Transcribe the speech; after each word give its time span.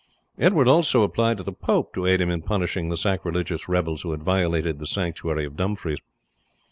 Edward 0.39 0.67
also 0.67 1.03
applied 1.03 1.37
to 1.37 1.43
the 1.43 1.51
pope 1.53 1.93
to 1.93 2.07
aid 2.07 2.21
him 2.21 2.31
in 2.31 2.41
punishing 2.41 2.89
the 2.89 2.97
sacrilegious 2.97 3.69
rebels 3.69 4.01
who 4.01 4.09
had 4.09 4.23
violated 4.23 4.79
the 4.79 4.87
sanctuary 4.87 5.45
of 5.45 5.55
Dumfries. 5.55 5.99